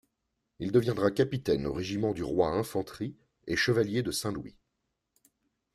[0.57, 3.15] Il deviendra capitaine au Régiment du Roi-Infanterie
[3.45, 4.57] et chevalier de Saint-Louis.